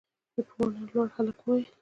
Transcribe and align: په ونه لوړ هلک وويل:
په 0.49 0.53
ونه 0.65 0.81
لوړ 0.91 1.07
هلک 1.15 1.37
وويل: 1.41 1.69